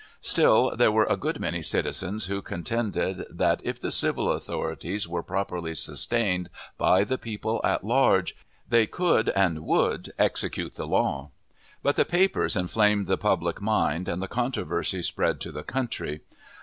[0.23, 5.21] Still, there were a good many citizens who contended that, if the civil authorities were
[5.21, 8.35] properly sustained by the people at large,
[8.67, 11.29] they could and would execute the law.
[11.83, 16.21] But the papers inflamed the public mind, and the controversy spread to the country.